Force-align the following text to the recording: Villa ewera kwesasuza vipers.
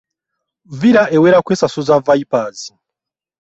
Villa 0.79 1.03
ewera 1.15 1.39
kwesasuza 1.45 1.95
vipers. 2.07 2.59